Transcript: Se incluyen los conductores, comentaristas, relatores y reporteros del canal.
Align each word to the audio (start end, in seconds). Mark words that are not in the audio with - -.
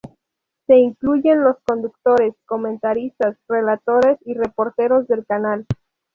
Se 0.65 0.75
incluyen 0.77 1.43
los 1.43 1.57
conductores, 1.63 2.33
comentaristas, 2.47 3.37
relatores 3.47 4.17
y 4.25 4.33
reporteros 4.33 5.07
del 5.07 5.27
canal. 5.27 5.67